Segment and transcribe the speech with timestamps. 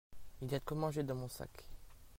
[0.41, 1.69] Il y a de quoi manger dans mon sac.